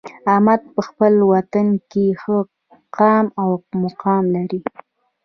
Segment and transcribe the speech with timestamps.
[0.31, 2.37] احمد په خپل وطن کې ښه
[2.97, 3.49] قام او
[3.83, 4.59] مقام لري.